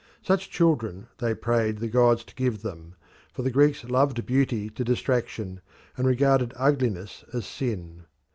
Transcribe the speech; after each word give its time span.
Such 0.23 0.49
children 0.49 1.09
they 1.19 1.35
prayed 1.35 1.77
the 1.77 1.87
gods 1.87 2.23
to 2.23 2.33
give 2.33 2.63
them, 2.63 2.95
for 3.31 3.43
the 3.43 3.51
Greeks 3.51 3.83
loved 3.83 4.25
beauty 4.25 4.67
to 4.71 4.83
distraction, 4.83 5.61
and 5.95 6.07
regarded 6.07 6.55
ugliness 6.57 7.23
as 7.33 7.45
sin. 7.45 8.05